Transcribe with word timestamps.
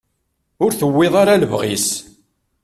Ur 0.63 0.71
tewwiḍ 0.73 1.13
ara 1.21 1.41
lebɣi-s. 1.41 1.87